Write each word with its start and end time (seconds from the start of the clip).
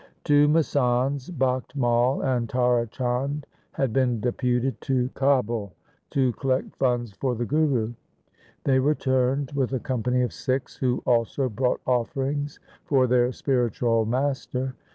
Two 0.23 0.47
masands, 0.47 1.29
Bakht 1.29 1.75
Mai 1.75 2.21
and 2.35 2.49
Tara 2.49 2.87
Chand, 2.87 3.45
had 3.73 3.93
been 3.93 4.19
deputed 4.19 4.81
to 4.81 5.09
Kabul 5.09 5.73
to 6.09 6.31
collect 6.33 6.75
funds 6.77 7.11
for 7.11 7.35
the 7.35 7.45
Guru. 7.45 7.93
They 8.63 8.79
returned 8.79 9.51
with 9.51 9.73
a 9.73 9.79
company 9.79 10.23
of 10.23 10.33
Sikhs 10.33 10.75
who 10.77 11.03
also 11.05 11.49
brought 11.49 11.81
offerings 11.85 12.59
for 12.83 13.05
their 13.05 13.31
spiritual 13.31 14.07
master. 14.07 14.73